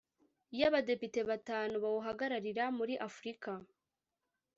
yAbadepite 0.59 1.19
batanu 1.29 1.75
bawuhagararira 1.83 2.63
muri 2.77 2.93
africa 3.07 3.51